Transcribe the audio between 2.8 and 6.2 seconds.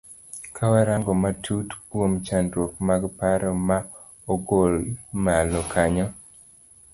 mag paro ma ogol malo kanyo.